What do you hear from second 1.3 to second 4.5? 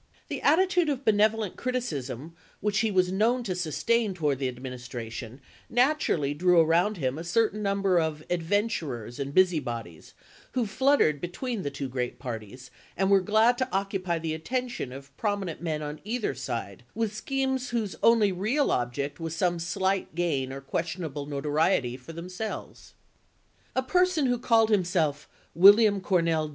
lent criticism which he was known to sustain to wards the